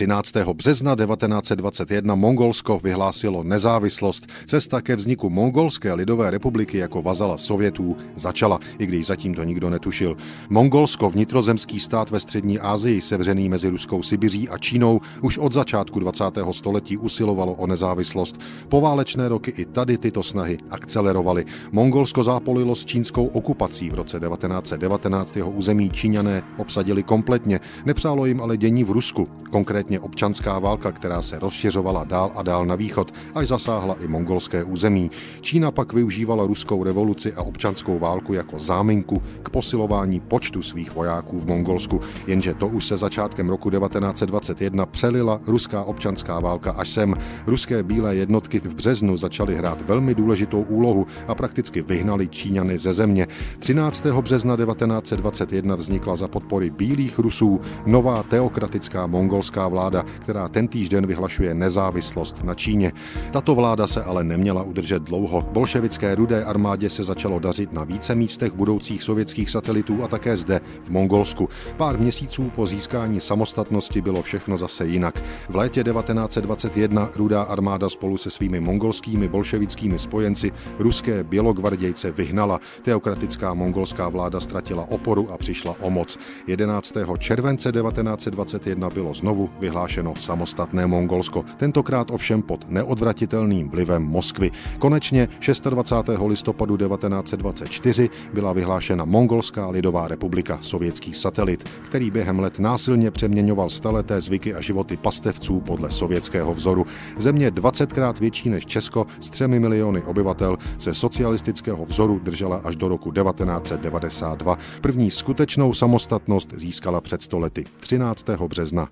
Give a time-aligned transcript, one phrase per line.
[0.00, 0.32] 13.
[0.52, 4.26] března 1921 Mongolsko vyhlásilo nezávislost.
[4.46, 9.70] Cesta ke vzniku Mongolské lidové republiky jako vazala Sovětů začala, i když zatím to nikdo
[9.70, 10.16] netušil.
[10.50, 16.00] Mongolsko, vnitrozemský stát ve střední Asii, sevřený mezi Ruskou Sibiří a Čínou, už od začátku
[16.00, 16.24] 20.
[16.52, 18.40] století usilovalo o nezávislost.
[18.68, 21.44] Poválečné roky i tady tyto snahy akcelerovaly.
[21.72, 27.60] Mongolsko zápolilo s čínskou okupací v roce 1919 jeho území Číňané obsadili kompletně.
[27.84, 32.66] Nepřálo jim ale dění v Rusku, konkrétně občanská válka, která se rozšiřovala dál a dál
[32.66, 35.10] na východ, až zasáhla i mongolské území.
[35.40, 41.40] Čína pak využívala ruskou revoluci a občanskou válku jako záminku k posilování počtu svých vojáků
[41.40, 47.14] v Mongolsku, jenže to už se začátkem roku 1921 přelila ruská občanská válka až sem.
[47.46, 52.92] Ruské bílé jednotky v březnu začaly hrát velmi důležitou úlohu a prakticky vyhnali Číňany ze
[52.92, 53.28] země.
[53.58, 54.06] 13.
[54.06, 59.79] března 1921 vznikla za podpory bílých Rusů nová teokratická mongolská vláda,
[60.20, 62.92] která tentýž den vyhlašuje nezávislost na Číně.
[63.30, 65.42] Tato vláda se ale neměla udržet dlouho.
[65.52, 70.60] Bolševické rudé armádě se začalo dařit na více místech budoucích sovětských satelitů a také zde,
[70.82, 71.48] v Mongolsku.
[71.76, 75.22] Pár měsíců po získání samostatnosti bylo všechno zase jinak.
[75.48, 82.60] V létě 1921 rudá armáda spolu se svými mongolskými bolševickými spojenci ruské bělogvardějce vyhnala.
[82.82, 86.18] Teokratická mongolská vláda ztratila oporu a přišla o moc.
[86.46, 86.94] 11.
[87.18, 94.50] července 1921 bylo znovu vyhlášeno samostatné Mongolsko, tentokrát ovšem pod neodvratitelným vlivem Moskvy.
[94.78, 95.28] Konečně
[95.70, 96.10] 26.
[96.26, 104.20] listopadu 1924 byla vyhlášena Mongolská lidová republika, sovětský satelit, který během let násilně přeměňoval staleté
[104.20, 106.86] zvyky a životy pastevců podle sovětského vzoru.
[107.18, 112.88] Země 20krát větší než Česko s třemi miliony obyvatel se socialistického vzoru držela až do
[112.88, 114.58] roku 1992.
[114.80, 118.26] První skutečnou samostatnost získala před stolety 13.
[118.48, 118.88] března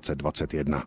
[0.00, 0.86] 1921.